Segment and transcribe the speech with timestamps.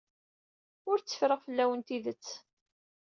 [0.89, 2.27] Ur tteffreɣ fell-awen tidet.